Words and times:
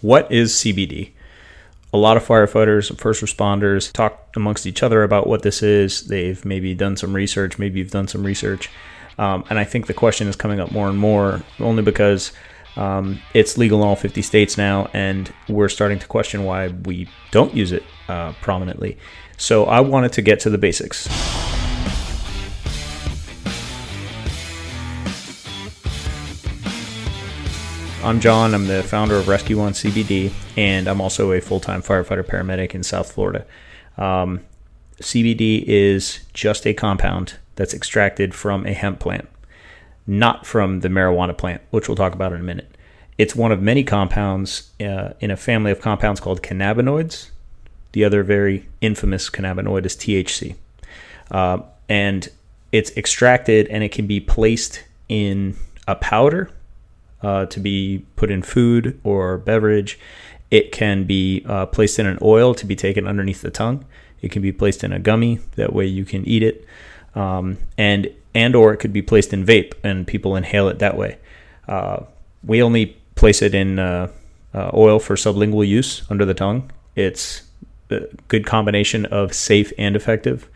What 0.00 0.30
is 0.30 0.52
CBD? 0.52 1.12
A 1.92 1.96
lot 1.96 2.16
of 2.16 2.26
firefighters 2.26 2.90
and 2.90 2.98
first 2.98 3.22
responders 3.22 3.90
talk 3.90 4.28
amongst 4.36 4.66
each 4.66 4.82
other 4.82 5.02
about 5.02 5.26
what 5.26 5.42
this 5.42 5.62
is. 5.62 6.08
They've 6.08 6.44
maybe 6.44 6.74
done 6.74 6.96
some 6.96 7.14
research, 7.14 7.58
maybe 7.58 7.78
you've 7.78 7.90
done 7.90 8.08
some 8.08 8.24
research. 8.24 8.68
Um, 9.18 9.44
and 9.48 9.58
I 9.58 9.64
think 9.64 9.86
the 9.86 9.94
question 9.94 10.28
is 10.28 10.36
coming 10.36 10.60
up 10.60 10.70
more 10.70 10.88
and 10.88 10.98
more 10.98 11.42
only 11.58 11.82
because 11.82 12.32
um, 12.76 13.20
it's 13.32 13.56
legal 13.56 13.80
in 13.80 13.88
all 13.88 13.96
50 13.96 14.20
states 14.20 14.58
now, 14.58 14.90
and 14.92 15.32
we're 15.48 15.70
starting 15.70 15.98
to 15.98 16.06
question 16.06 16.44
why 16.44 16.68
we 16.68 17.08
don't 17.30 17.54
use 17.54 17.72
it 17.72 17.82
uh, 18.08 18.34
prominently. 18.42 18.98
So 19.38 19.64
I 19.64 19.80
wanted 19.80 20.12
to 20.12 20.22
get 20.22 20.40
to 20.40 20.50
the 20.50 20.58
basics. 20.58 21.08
I'm 28.06 28.20
John. 28.20 28.54
I'm 28.54 28.68
the 28.68 28.84
founder 28.84 29.16
of 29.16 29.26
Rescue 29.26 29.58
One 29.58 29.72
CBD, 29.72 30.30
and 30.56 30.86
I'm 30.86 31.00
also 31.00 31.32
a 31.32 31.40
full 31.40 31.58
time 31.58 31.82
firefighter 31.82 32.22
paramedic 32.22 32.72
in 32.72 32.84
South 32.84 33.10
Florida. 33.10 33.44
Um, 33.98 34.42
CBD 35.02 35.64
is 35.66 36.20
just 36.32 36.68
a 36.68 36.72
compound 36.72 37.34
that's 37.56 37.74
extracted 37.74 38.32
from 38.32 38.64
a 38.64 38.72
hemp 38.74 39.00
plant, 39.00 39.28
not 40.06 40.46
from 40.46 40.82
the 40.82 40.88
marijuana 40.88 41.36
plant, 41.36 41.62
which 41.70 41.88
we'll 41.88 41.96
talk 41.96 42.14
about 42.14 42.32
in 42.32 42.38
a 42.38 42.44
minute. 42.44 42.76
It's 43.18 43.34
one 43.34 43.50
of 43.50 43.60
many 43.60 43.82
compounds 43.82 44.70
uh, 44.80 45.14
in 45.18 45.32
a 45.32 45.36
family 45.36 45.72
of 45.72 45.80
compounds 45.80 46.20
called 46.20 46.44
cannabinoids. 46.44 47.30
The 47.90 48.04
other 48.04 48.22
very 48.22 48.68
infamous 48.80 49.28
cannabinoid 49.28 49.84
is 49.84 49.96
THC. 49.96 50.54
Uh, 51.28 51.58
and 51.88 52.28
it's 52.70 52.96
extracted 52.96 53.66
and 53.66 53.82
it 53.82 53.90
can 53.90 54.06
be 54.06 54.20
placed 54.20 54.84
in 55.08 55.56
a 55.88 55.96
powder 55.96 56.52
uh, 57.22 57.46
to 57.46 57.60
be 57.60 58.04
put 58.16 58.30
in 58.30 58.42
food 58.42 59.00
or 59.04 59.38
beverage. 59.38 59.98
It 60.50 60.72
can 60.72 61.04
be 61.04 61.44
uh, 61.46 61.66
placed 61.66 61.98
in 61.98 62.06
an 62.06 62.18
oil 62.22 62.54
to 62.54 62.66
be 62.66 62.76
taken 62.76 63.06
underneath 63.06 63.42
the 63.42 63.50
tongue. 63.50 63.84
It 64.20 64.30
can 64.30 64.42
be 64.42 64.52
placed 64.52 64.84
in 64.84 64.92
a 64.92 64.98
gummy. 64.98 65.40
That 65.56 65.72
way 65.72 65.86
you 65.86 66.04
can 66.04 66.26
eat 66.26 66.42
it, 66.42 66.64
um, 67.14 67.58
and 67.76 68.10
and 68.34 68.54
or 68.54 68.72
it 68.72 68.78
could 68.78 68.92
be 68.92 69.02
placed 69.02 69.32
in 69.32 69.44
vape 69.44 69.72
and 69.82 70.06
people 70.06 70.36
inhale 70.36 70.68
it 70.68 70.78
that 70.78 70.96
way. 70.96 71.18
Uh, 71.66 72.04
we 72.44 72.62
only 72.62 72.96
place 73.14 73.42
it 73.42 73.54
in 73.54 73.78
uh, 73.78 74.08
uh, 74.54 74.70
oil 74.74 74.98
for 74.98 75.16
sublingual 75.16 75.66
use 75.66 76.02
under 76.10 76.24
the 76.24 76.34
tongue. 76.34 76.70
It's 76.94 77.42
a 77.90 78.02
good 78.28 78.46
combination 78.46 79.06
of 79.06 79.34
safe 79.34 79.72
and 79.78 79.96
effective 79.96 80.48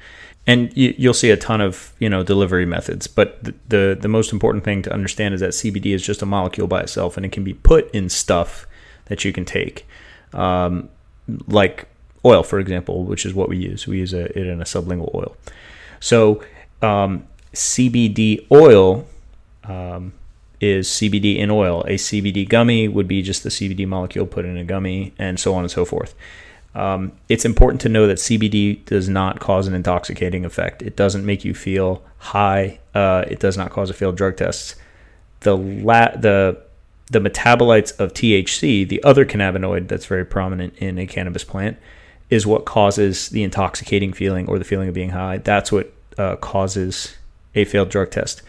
and 0.51 0.77
you, 0.77 1.09
will 1.09 1.15
see 1.15 1.31
a 1.31 1.37
ton 1.37 1.61
of 1.61 1.93
you 1.99 2.09
know 2.09 2.23
delivery 2.25 2.67
methods 2.67 3.07
but 3.07 3.43
the, 3.45 3.55
the, 3.69 3.99
the 4.01 4.09
most 4.09 4.33
important 4.33 4.65
thing 4.65 4.83
to 4.83 4.93
understand 4.93 5.33
is 5.35 5.41
that 5.41 5.51
cbd 5.51 5.95
is 5.95 6.03
just 6.03 6.23
a 6.23 6.27
molecule 6.27 6.67
by 6.67 6.81
itself 6.81 7.17
and 7.17 7.25
it 7.25 7.31
can 7.31 7.45
be 7.45 7.55
put 7.55 7.89
in 7.95 8.09
stuff 8.09 8.67
that 9.07 9.25
you 9.25 9.33
can 9.33 9.45
take. 9.45 9.87
Um, 10.33 10.89
like 11.47 11.89
oil 12.25 12.43
for 12.43 12.59
example 12.59 13.05
which 13.05 13.27
is 13.27 13.35
what 13.35 13.49
we 13.49 13.59
use. 13.59 13.87
We 13.87 13.99
use 13.99 14.15
a, 14.15 14.27
it 14.39 14.47
in 14.47 14.61
a 14.61 14.65
sublingual 14.65 15.15
oil. 15.15 15.37
So 16.01 16.43
um, 16.83 17.27
cbd 17.53 18.47
oil 18.51 19.07
um, 19.65 20.13
is 20.61 20.89
cbd 20.89 21.37
in 21.37 21.51
oil. 21.51 21.83
A 21.83 21.95
cbd 21.95 22.49
gummy 22.49 22.89
would 22.89 23.07
be 23.07 23.23
just 23.23 23.43
the 23.43 23.51
cbd 23.51 23.87
molecule 23.87 24.27
put 24.27 24.45
in 24.45 24.57
a 24.57 24.65
gummy 24.65 25.13
and 25.19 25.39
so 25.39 25.55
on 25.55 25.63
and 25.63 25.71
so 25.71 25.85
forth 25.85 26.15
um, 26.75 27.13
it's 27.29 27.45
important 27.45 27.81
to 27.83 27.89
know 27.89 28.07
that 28.07 28.19
CBD 28.19 28.85
does 28.85 29.09
not 29.09 29.41
cause 29.41 29.67
an 29.67 29.75
intoxicating 29.75 30.45
effect. 30.45 30.83
It 30.83 30.97
doesn't 30.97 31.27
make 31.27 31.45
you 31.45 31.55
feel 31.55 32.03
high. 32.19 32.79
Uh, 32.95 33.25
it 33.29 33.41
does 33.41 33.57
not 33.57 33.71
cause 33.71 33.91
a 33.91 33.95
failed 33.95 34.17
drug 34.17 34.37
test. 34.37 34.77
The 35.41 35.57
la- 35.57 36.17
the 36.17 36.63
the 37.11 37.19
metabolites 37.19 37.99
of 37.99 38.15
THC, 38.15 38.89
the 38.89 39.03
other 39.03 39.25
cannabinoid 39.25 39.89
that's 39.89 40.07
very 40.07 40.25
prominent 40.25 40.77
in 40.77 40.97
a 40.97 41.07
cannabis 41.07 41.43
plant, 41.43 41.77
is 42.29 42.47
what 42.47 42.65
causes 42.65 43.31
the 43.31 43.43
intoxicating 43.43 44.13
feeling 44.13 44.47
or 44.47 44.61
the 44.61 44.65
feeling 44.65 44.89
of 44.89 44.95
being 44.95 45.11
high. 45.11 45.39
That's 45.39 45.73
what 45.73 45.93
uh, 46.17 46.37
causes 46.37 47.17
a 47.57 47.65
failed 47.65 47.89
drug 47.89 48.13
test. 48.13 48.43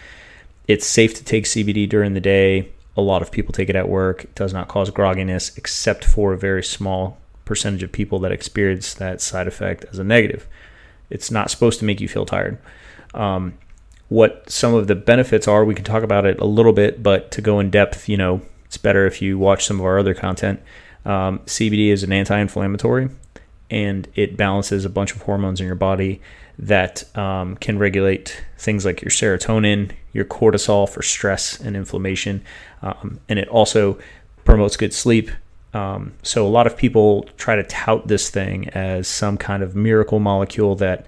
It's 0.68 0.86
safe 0.86 1.16
to 1.16 1.24
take 1.24 1.46
CBD 1.46 1.90
during 1.90 2.14
the 2.14 2.20
day. 2.20 2.72
A 2.96 3.02
lot 3.02 3.24
of 3.24 3.32
people 3.32 3.52
take 3.52 3.70
it 3.70 3.76
at 3.76 3.90
work. 3.90 4.26
It 4.26 4.36
does 4.36 4.54
not 4.54 4.68
cause 4.68 4.92
grogginess, 4.92 5.58
except 5.58 6.06
for 6.06 6.34
a 6.34 6.38
very 6.38 6.64
small 6.64 7.18
percentage 7.46 7.84
of 7.84 7.92
people 7.92 8.20
that 8.20 8.32
experience 8.32 8.94
that 8.96 9.22
side 9.22 9.48
effect 9.48 9.86
as 9.92 10.00
a 10.00 10.04
negative. 10.04 10.48
It's 11.10 11.32
not 11.32 11.52
supposed 11.52 11.80
to 11.80 11.86
make 11.86 12.00
you 12.00 12.08
feel 12.08 12.26
tired. 12.26 12.58
Um, 13.14 13.56
what 14.08 14.50
some 14.50 14.74
of 14.74 14.88
the 14.88 14.96
benefits 14.96 15.48
are, 15.48 15.64
we 15.64 15.76
can 15.76 15.86
talk 15.86 16.04
about 16.04 16.26
it 16.26 16.40
a 16.40 16.46
little 16.46 16.74
bit, 16.74 17.02
but 17.02 17.32
to 17.32 17.42
go 17.42 17.60
in 17.60 17.70
depth, 17.70 18.10
you 18.10 18.18
know, 18.18 18.42
it's 18.66 18.78
better 18.78 19.06
if 19.06 19.22
you 19.22 19.38
watch 19.38 19.66
some 19.66 19.80
of 19.80 19.86
our 19.86 20.00
other 20.00 20.14
content. 20.14 20.62
Um, 21.06 21.40
CBD 21.40 21.88
is 21.88 22.04
an 22.04 22.12
anti 22.12 22.38
inflammatory 22.38 23.10
and 23.70 24.08
it 24.16 24.36
balances 24.36 24.86
a 24.86 24.90
bunch 24.90 25.16
of 25.16 25.22
hormones 25.24 25.62
in 25.62 25.66
your 25.66 25.76
body 25.76 26.22
that 26.60 27.04
um, 27.18 27.56
can 27.56 27.80
regulate 27.80 28.44
things 28.58 28.86
like 28.86 29.02
your 29.02 29.10
serotonin, 29.10 29.92
your 30.14 30.26
cortisol 30.26 30.88
for 30.88 31.02
stress 31.02 31.60
and 31.60 31.76
inflammation. 31.76 32.44
Um, 32.82 33.20
and 33.30 33.40
it 33.40 33.48
also 33.48 33.98
promotes 34.44 34.78
good 34.78 34.94
sleep, 34.94 35.32
um, 35.74 36.14
so 36.22 36.46
a 36.46 36.50
lot 36.50 36.68
of 36.68 36.76
people 36.76 37.24
try 37.38 37.56
to 37.56 37.64
tout 37.64 38.08
this 38.08 38.30
thing 38.30 38.70
as 38.70 39.08
some 39.08 39.38
kind 39.38 39.64
of 39.64 39.76
miracle 39.76 40.20
molecule 40.20 40.76
that 40.76 41.06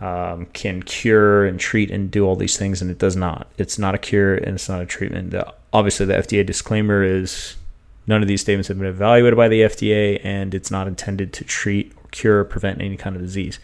um, 0.00 0.46
can 0.46 0.82
cure 0.82 1.46
and 1.46 1.60
treat 1.60 1.90
and 1.90 2.10
do 2.10 2.26
all 2.26 2.36
these 2.36 2.56
things, 2.56 2.82
and 2.82 2.90
it 2.90 2.98
does 2.98 3.14
not. 3.14 3.46
It's 3.56 3.78
not 3.78 3.94
a 3.94 3.98
cure 3.98 4.34
and 4.34 4.56
it's 4.56 4.68
not 4.68 4.82
a 4.82 4.86
treatment. 4.86 5.30
The, 5.30 5.52
obviously, 5.72 6.06
the 6.06 6.14
FDA 6.14 6.44
disclaimer 6.44 7.02
is 7.04 7.56
none 8.06 8.20
of 8.20 8.28
these 8.28 8.40
statements 8.40 8.68
have 8.68 8.78
been 8.78 8.88
evaluated 8.88 9.36
by 9.36 9.48
the 9.48 9.62
FDA, 9.62 10.20
and 10.24 10.54
it's 10.54 10.70
not 10.70 10.88
intended 10.88 11.32
to 11.34 11.44
treat, 11.44 11.92
or 11.96 12.08
cure, 12.10 12.40
or 12.40 12.44
prevent 12.44 12.80
any 12.80 12.96
kind 12.96 13.14
of 13.14 13.22
disease. 13.22 13.60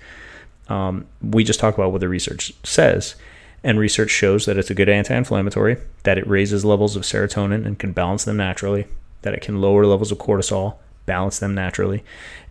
Um, 0.69 1.07
we 1.21 1.43
just 1.43 1.59
talk 1.59 1.75
about 1.75 1.91
what 1.91 2.01
the 2.01 2.09
research 2.09 2.53
says. 2.63 3.17
And 3.63 3.79
research 3.79 4.09
shows 4.09 4.47
that 4.47 4.57
it's 4.57 4.71
a 4.71 4.75
good 4.75 4.89
anti 4.89 5.15
inflammatory, 5.15 5.77
that 6.05 6.17
it 6.17 6.27
raises 6.27 6.65
levels 6.65 6.97
of 6.97 7.03
serotonin 7.03 7.67
and 7.67 7.79
can 7.79 7.93
balance 7.93 8.25
them 8.25 8.39
naturally, 8.39 8.87
that 9.23 9.35
it 9.35 9.43
can 9.43 9.61
lower 9.61 9.87
levels 9.87 10.11
of 10.11 10.19
cortisol, 10.19 10.77
balance 11.07 11.39
them 11.39 11.55
naturally, 11.55 12.05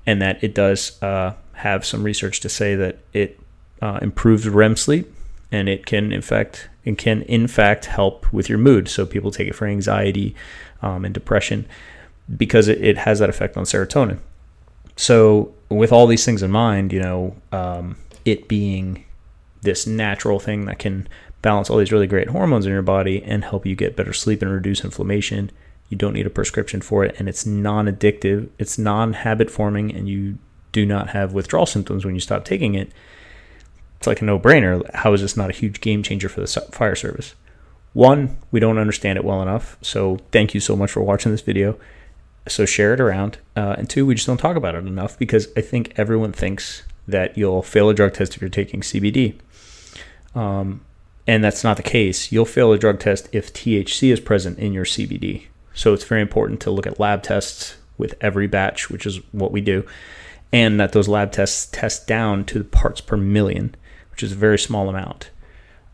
and 0.05 0.21
that 0.21 0.43
it 0.43 0.53
does 0.53 1.01
uh, 1.01 1.33
have 1.53 1.85
some 1.85 2.03
research 2.03 2.39
to 2.41 2.49
say 2.49 2.75
that 2.75 2.99
it 3.13 3.39
uh, 3.81 3.99
improves 4.01 4.47
REM 4.47 4.75
sleep 4.75 5.13
and 5.51 5.67
it 5.67 5.85
can 5.85 6.11
in 6.11 6.21
fact 6.21 6.69
it 6.85 6.97
can 6.97 7.21
in 7.23 7.47
fact 7.47 7.85
help 7.85 8.31
with 8.31 8.49
your 8.49 8.57
mood. 8.57 8.87
So 8.87 9.05
people 9.05 9.31
take 9.31 9.47
it 9.47 9.55
for 9.55 9.67
anxiety 9.67 10.35
um, 10.81 11.05
and 11.05 11.13
depression 11.13 11.65
because 12.37 12.67
it, 12.67 12.81
it, 12.83 12.97
has 12.99 13.19
that 13.19 13.29
effect 13.29 13.57
on 13.57 13.63
serotonin. 13.63 14.19
So 14.95 15.53
with 15.69 15.91
all 15.91 16.07
these 16.07 16.25
things 16.25 16.43
in 16.43 16.51
mind, 16.51 16.93
you 16.93 17.01
know, 17.01 17.35
um, 17.51 17.97
it 18.25 18.47
being 18.47 19.05
this 19.61 19.87
natural 19.87 20.39
thing 20.39 20.65
that 20.65 20.79
can 20.79 21.07
balance 21.41 21.69
all 21.69 21.77
these 21.77 21.91
really 21.91 22.07
great 22.07 22.29
hormones 22.29 22.65
in 22.65 22.71
your 22.71 22.81
body 22.81 23.23
and 23.23 23.43
help 23.43 23.65
you 23.65 23.75
get 23.75 23.95
better 23.95 24.13
sleep 24.13 24.41
and 24.41 24.51
reduce 24.51 24.83
inflammation 24.83 25.51
you 25.89 25.97
don't 25.97 26.13
need 26.13 26.27
a 26.27 26.31
prescription 26.31 26.81
for 26.81 27.03
it, 27.03 27.15
and 27.19 27.27
it's 27.27 27.45
non 27.45 27.87
addictive, 27.87 28.49
it's 28.57 28.77
non 28.77 29.13
habit 29.13 29.49
forming, 29.49 29.93
and 29.93 30.07
you 30.07 30.37
do 30.71 30.85
not 30.85 31.09
have 31.09 31.33
withdrawal 31.33 31.65
symptoms 31.65 32.05
when 32.05 32.13
you 32.13 32.21
stop 32.21 32.45
taking 32.45 32.75
it. 32.75 32.91
It's 33.97 34.07
like 34.07 34.21
a 34.21 34.25
no 34.25 34.39
brainer. 34.39 34.89
How 34.93 35.13
is 35.13 35.21
this 35.21 35.35
not 35.35 35.49
a 35.49 35.53
huge 35.53 35.81
game 35.81 36.03
changer 36.03 36.29
for 36.29 36.41
the 36.41 36.47
fire 36.71 36.95
service? 36.95 37.35
One, 37.93 38.37
we 38.51 38.59
don't 38.59 38.77
understand 38.77 39.17
it 39.17 39.25
well 39.25 39.41
enough. 39.41 39.77
So 39.81 40.19
thank 40.31 40.53
you 40.53 40.59
so 40.59 40.75
much 40.75 40.91
for 40.91 41.01
watching 41.01 41.31
this 41.31 41.41
video. 41.41 41.77
So 42.47 42.65
share 42.65 42.93
it 42.93 43.01
around. 43.01 43.39
Uh, 43.55 43.75
and 43.77 43.89
two, 43.89 44.05
we 44.05 44.15
just 44.15 44.27
don't 44.27 44.37
talk 44.37 44.55
about 44.55 44.75
it 44.75 44.85
enough 44.85 45.17
because 45.17 45.49
I 45.57 45.61
think 45.61 45.93
everyone 45.97 46.31
thinks 46.31 46.83
that 47.07 47.37
you'll 47.37 47.63
fail 47.63 47.89
a 47.89 47.93
drug 47.93 48.13
test 48.13 48.35
if 48.35 48.41
you're 48.41 48.49
taking 48.49 48.81
CBD. 48.81 49.35
Um, 50.35 50.81
and 51.27 51.43
that's 51.43 51.63
not 51.63 51.77
the 51.77 51.83
case. 51.83 52.31
You'll 52.31 52.45
fail 52.45 52.71
a 52.71 52.77
drug 52.77 52.99
test 52.99 53.27
if 53.31 53.51
THC 53.51 54.13
is 54.13 54.19
present 54.19 54.59
in 54.59 54.71
your 54.73 54.85
CBD. 54.85 55.47
So 55.79 55.93
it's 55.93 56.03
very 56.03 56.19
important 56.19 56.59
to 56.63 56.71
look 56.71 56.85
at 56.85 56.99
lab 56.99 57.23
tests 57.23 57.77
with 57.97 58.13
every 58.19 58.47
batch, 58.47 58.89
which 58.89 59.05
is 59.05 59.21
what 59.31 59.53
we 59.53 59.61
do, 59.61 59.85
and 60.51 60.77
that 60.77 60.91
those 60.91 61.07
lab 61.07 61.31
tests 61.31 61.67
test 61.71 62.05
down 62.05 62.43
to 62.47 62.65
parts 62.65 62.99
per 62.99 63.15
million, 63.15 63.73
which 64.11 64.21
is 64.21 64.33
a 64.33 64.35
very 64.35 64.59
small 64.59 64.89
amount. 64.89 65.29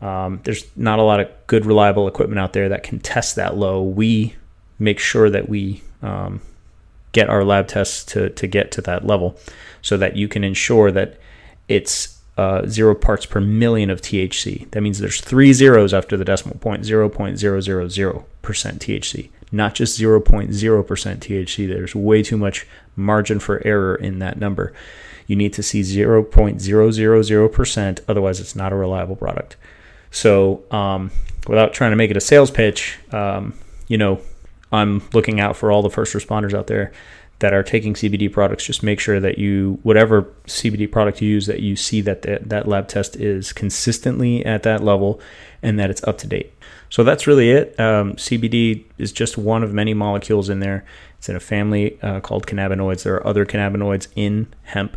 Um, 0.00 0.40
there's 0.42 0.64
not 0.74 0.98
a 0.98 1.02
lot 1.02 1.20
of 1.20 1.28
good, 1.46 1.64
reliable 1.64 2.08
equipment 2.08 2.40
out 2.40 2.52
there 2.52 2.68
that 2.68 2.82
can 2.82 2.98
test 2.98 3.36
that 3.36 3.56
low. 3.56 3.80
We 3.80 4.34
make 4.80 4.98
sure 4.98 5.30
that 5.30 5.48
we 5.48 5.84
um, 6.02 6.40
get 7.12 7.30
our 7.30 7.44
lab 7.44 7.68
tests 7.68 8.04
to, 8.06 8.30
to 8.30 8.48
get 8.48 8.72
to 8.72 8.80
that 8.82 9.06
level 9.06 9.38
so 9.82 9.96
that 9.98 10.16
you 10.16 10.26
can 10.26 10.42
ensure 10.42 10.90
that 10.90 11.16
it's 11.68 12.15
uh, 12.36 12.66
zero 12.66 12.94
parts 12.94 13.26
per 13.26 13.40
million 13.40 13.90
of 13.90 14.00
THC. 14.00 14.70
That 14.72 14.82
means 14.82 14.98
there's 14.98 15.20
three 15.20 15.52
zeros 15.52 15.94
after 15.94 16.16
the 16.16 16.24
decimal 16.24 16.58
point, 16.58 16.84
0.000% 16.84 18.24
THC 18.42 19.30
not 19.52 19.74
just 19.74 19.98
0.0% 19.98 20.50
THC. 20.50 21.68
There's 21.68 21.94
way 21.94 22.22
too 22.22 22.36
much 22.36 22.66
margin 22.94 23.38
for 23.38 23.66
error 23.66 23.94
in 23.94 24.18
that 24.18 24.38
number. 24.38 24.74
You 25.26 25.36
need 25.36 25.54
to 25.54 25.62
see 25.62 25.80
0.000%, 25.82 28.00
otherwise, 28.08 28.40
it's 28.40 28.56
not 28.56 28.72
a 28.72 28.76
reliable 28.76 29.16
product. 29.16 29.56
So, 30.10 30.62
um, 30.70 31.10
without 31.46 31.72
trying 31.72 31.90
to 31.90 31.96
make 31.96 32.10
it 32.10 32.16
a 32.16 32.20
sales 32.20 32.50
pitch, 32.50 32.98
um, 33.12 33.54
you 33.88 33.98
know, 33.98 34.20
I'm 34.72 35.02
looking 35.12 35.38
out 35.40 35.56
for 35.56 35.70
all 35.70 35.82
the 35.82 35.90
first 35.90 36.14
responders 36.14 36.54
out 36.54 36.68
there 36.68 36.92
that 37.40 37.52
are 37.52 37.62
taking 37.62 37.94
CBD 37.94 38.32
products. 38.32 38.64
Just 38.64 38.82
make 38.82 38.98
sure 38.98 39.20
that 39.20 39.38
you, 39.38 39.78
whatever 39.82 40.22
CBD 40.46 40.90
product 40.90 41.20
you 41.20 41.28
use, 41.28 41.46
that 41.46 41.60
you 41.60 41.76
see 41.76 42.00
that 42.00 42.22
the, 42.22 42.38
that 42.42 42.66
lab 42.66 42.88
test 42.88 43.16
is 43.16 43.52
consistently 43.52 44.44
at 44.44 44.62
that 44.62 44.82
level 44.82 45.20
and 45.62 45.78
that 45.78 45.90
it's 45.90 46.02
up 46.04 46.18
to 46.18 46.26
date. 46.26 46.52
So 46.88 47.04
that's 47.04 47.26
really 47.26 47.50
it. 47.50 47.78
Um, 47.78 48.14
CBD 48.14 48.84
is 48.96 49.12
just 49.12 49.36
one 49.36 49.62
of 49.62 49.72
many 49.72 49.92
molecules 49.92 50.48
in 50.48 50.60
there. 50.60 50.84
It's 51.18 51.28
in 51.28 51.36
a 51.36 51.40
family 51.40 51.98
uh, 52.02 52.20
called 52.20 52.46
cannabinoids. 52.46 53.02
There 53.02 53.14
are 53.14 53.26
other 53.26 53.44
cannabinoids 53.44 54.08
in 54.14 54.46
hemp 54.62 54.96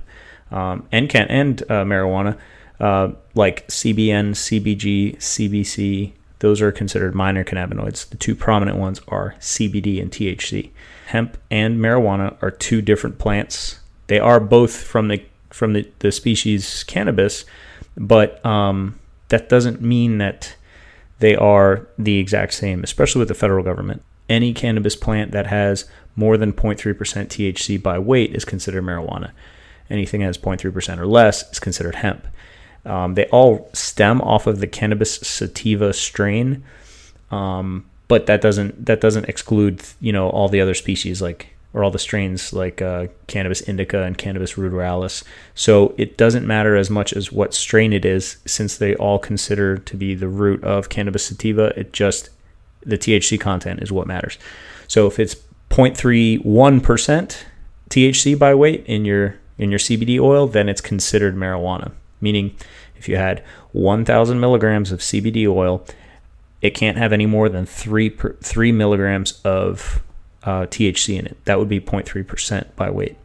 um, 0.52 0.88
and 0.92 1.10
can 1.10 1.28
and 1.28 1.62
uh, 1.64 1.84
marijuana, 1.84 2.38
uh, 2.80 3.10
like 3.36 3.68
CBN, 3.68 4.32
CBG, 4.32 5.18
CBC. 5.18 6.14
Those 6.40 6.62
are 6.62 6.72
considered 6.72 7.14
minor 7.14 7.44
cannabinoids. 7.44 8.10
The 8.10 8.18
two 8.18 8.36
prominent 8.36 8.78
ones 8.78 9.02
are 9.08 9.36
CBD 9.40 10.02
and 10.02 10.12
THC. 10.12 10.72
Hemp 11.10 11.38
and 11.50 11.80
marijuana 11.80 12.38
are 12.42 12.52
two 12.52 12.84
different 12.84 13.18
plants. 13.18 13.80
They 14.06 14.20
are 14.20 14.40
both 14.40 14.84
from 14.84 15.08
the 15.08 15.24
from 15.50 15.74
the, 15.74 15.90
the 16.00 16.12
species 16.12 16.84
cannabis, 16.84 17.46
but 17.98 18.46
um, 18.46 19.00
that 19.30 19.50
doesn't 19.50 19.82
mean 19.82 20.20
that 20.20 20.56
they 21.18 21.36
are 21.36 21.88
the 21.98 22.20
exact 22.20 22.54
same, 22.54 22.84
especially 22.84 23.20
with 23.20 23.28
the 23.28 23.34
federal 23.34 23.64
government. 23.64 24.04
Any 24.30 24.54
cannabis 24.54 24.96
plant 24.96 25.32
that 25.32 25.48
has 25.48 25.90
more 26.16 26.38
than 26.38 26.54
0.3% 26.54 26.96
THC 26.96 27.82
by 27.82 27.98
weight 27.98 28.36
is 28.36 28.46
considered 28.46 28.84
marijuana. 28.84 29.32
Anything 29.90 30.20
that 30.20 30.28
has 30.28 30.38
0.3% 30.38 31.00
or 31.00 31.08
less 31.08 31.52
is 31.52 31.60
considered 31.60 31.96
hemp. 31.96 32.28
Um, 32.86 33.16
they 33.16 33.26
all 33.26 33.72
stem 33.74 34.22
off 34.22 34.46
of 34.46 34.60
the 34.60 34.68
cannabis 34.68 35.16
sativa 35.16 35.92
strain, 35.92 36.64
um, 37.32 37.89
but 38.10 38.26
that 38.26 38.42
doesn't 38.42 38.86
that 38.86 39.00
doesn't 39.00 39.30
exclude 39.30 39.82
you 40.02 40.12
know 40.12 40.30
all 40.30 40.50
the 40.50 40.60
other 40.60 40.74
species 40.74 41.22
like 41.22 41.56
or 41.74 41.84
all 41.84 41.92
the 41.92 42.00
strains 42.00 42.52
like 42.52 42.82
uh, 42.82 43.08
cannabis 43.28 43.62
indica 43.62 44.04
and 44.04 44.18
cannabis 44.18 44.54
ruderalis. 44.54 45.24
So 45.54 45.94
it 45.98 46.18
doesn't 46.18 46.48
matter 46.48 46.76
as 46.76 46.90
much 46.90 47.14
as 47.14 47.32
what 47.32 47.54
strain 47.54 47.94
it 47.94 48.06
is, 48.06 48.38
since 48.46 48.76
they 48.78 48.96
all 48.96 49.20
consider 49.20 49.78
to 49.78 49.96
be 49.96 50.16
the 50.16 50.28
root 50.28 50.64
of 50.64 50.90
cannabis 50.90 51.26
sativa. 51.26 51.72
It 51.80 51.94
just 51.94 52.30
the 52.82 52.98
THC 52.98 53.40
content 53.40 53.84
is 53.84 53.92
what 53.92 54.08
matters. 54.08 54.38
So 54.88 55.06
if 55.06 55.20
it's 55.20 55.36
0.31% 55.70 57.44
THC 57.90 58.40
by 58.40 58.56
weight 58.56 58.84
in 58.86 59.06
your 59.06 59.36
in 59.58 59.70
your 59.70 59.80
CBD 59.80 60.20
oil, 60.20 60.48
then 60.48 60.70
it's 60.70 60.82
considered 60.82 61.36
marijuana. 61.36 61.92
Meaning, 62.22 62.56
if 62.96 63.08
you 63.08 63.18
had 63.18 63.44
1,000 63.72 64.40
milligrams 64.40 64.92
of 64.92 65.00
CBD 65.00 65.48
oil, 65.48 65.86
it 66.62 66.72
can't 66.72 66.98
have 66.98 67.14
any 67.14 67.26
more 67.26 67.50
than 67.50 67.66
three 67.66 68.10
per, 68.10 68.34
three 68.36 68.72
milligrams 68.72 69.40
of 69.44 70.02
uh, 70.44 70.66
THC 70.66 71.18
in 71.18 71.26
it. 71.26 71.46
That 71.46 71.60
would 71.60 71.70
be 71.70 71.80
0.3% 71.80 72.76
by 72.76 72.90
weight. 72.90 73.18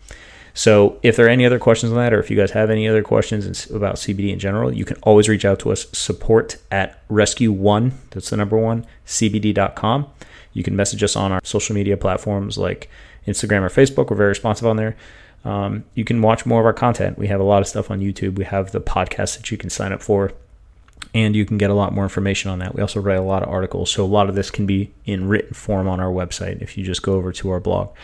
So, 0.56 1.00
if 1.02 1.16
there 1.16 1.26
are 1.26 1.30
any 1.30 1.44
other 1.44 1.58
questions 1.58 1.90
on 1.90 1.98
that, 1.98 2.12
or 2.12 2.20
if 2.20 2.30
you 2.30 2.36
guys 2.36 2.52
have 2.52 2.70
any 2.70 2.86
other 2.86 3.02
questions 3.02 3.68
about 3.70 3.96
CBD 3.96 4.32
in 4.32 4.38
general, 4.38 4.72
you 4.72 4.84
can 4.84 4.96
always 5.02 5.28
reach 5.28 5.44
out 5.44 5.58
to 5.60 5.72
us. 5.72 5.86
Support 5.92 6.58
at 6.70 7.02
rescue 7.08 7.50
one, 7.50 7.98
that's 8.10 8.30
the 8.30 8.36
number 8.36 8.56
one, 8.56 8.86
CBD.com. 9.04 10.06
You 10.52 10.62
can 10.62 10.76
message 10.76 11.02
us 11.02 11.16
on 11.16 11.32
our 11.32 11.40
social 11.42 11.74
media 11.74 11.96
platforms 11.96 12.56
like 12.56 12.88
Instagram 13.26 13.62
or 13.62 13.68
Facebook. 13.68 14.10
We're 14.10 14.16
very 14.16 14.28
responsive 14.28 14.68
on 14.68 14.76
there. 14.76 14.96
Um, 15.44 15.84
you 15.94 16.04
can 16.04 16.22
watch 16.22 16.46
more 16.46 16.60
of 16.60 16.66
our 16.66 16.72
content. 16.72 17.18
We 17.18 17.26
have 17.26 17.40
a 17.40 17.44
lot 17.44 17.60
of 17.60 17.66
stuff 17.66 17.90
on 17.90 17.98
YouTube. 18.00 18.36
We 18.36 18.44
have 18.44 18.70
the 18.70 18.80
podcast 18.80 19.36
that 19.36 19.50
you 19.50 19.58
can 19.58 19.70
sign 19.70 19.92
up 19.92 20.02
for 20.02 20.32
and 21.12 21.34
you 21.34 21.44
can 21.44 21.58
get 21.58 21.70
a 21.70 21.74
lot 21.74 21.92
more 21.92 22.04
information 22.04 22.50
on 22.50 22.58
that. 22.60 22.74
We 22.74 22.82
also 22.82 23.00
write 23.00 23.18
a 23.18 23.22
lot 23.22 23.42
of 23.42 23.48
articles, 23.48 23.90
so 23.90 24.04
a 24.04 24.06
lot 24.06 24.28
of 24.28 24.34
this 24.34 24.50
can 24.50 24.66
be 24.66 24.92
in 25.04 25.28
written 25.28 25.54
form 25.54 25.88
on 25.88 26.00
our 26.00 26.10
website 26.10 26.62
if 26.62 26.78
you 26.78 26.84
just 26.84 27.02
go 27.02 27.14
over 27.14 27.32
to 27.32 27.50
our 27.50 27.60
blog. 27.60 27.94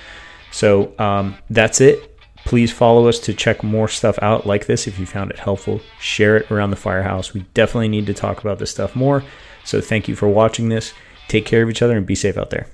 So 0.50 0.92
um, 0.98 1.36
that's 1.48 1.80
it. 1.80 2.18
Please 2.44 2.72
follow 2.72 3.06
us 3.06 3.18
to 3.20 3.34
check 3.34 3.62
more 3.62 3.86
stuff 3.86 4.18
out 4.22 4.46
like 4.46 4.66
this 4.66 4.86
if 4.86 4.98
you 4.98 5.06
found 5.06 5.30
it 5.30 5.38
helpful. 5.38 5.80
Share 6.00 6.38
it 6.38 6.50
around 6.50 6.70
the 6.70 6.76
firehouse. 6.76 7.34
We 7.34 7.40
definitely 7.54 7.88
need 7.88 8.06
to 8.06 8.14
talk 8.14 8.40
about 8.40 8.58
this 8.58 8.70
stuff 8.70 8.96
more. 8.96 9.22
So 9.64 9.80
thank 9.80 10.08
you 10.08 10.16
for 10.16 10.28
watching 10.28 10.68
this. 10.68 10.92
Take 11.28 11.46
care 11.46 11.62
of 11.62 11.70
each 11.70 11.82
other 11.82 11.96
and 11.96 12.06
be 12.06 12.14
safe 12.14 12.36
out 12.36 12.50
there. 12.50 12.66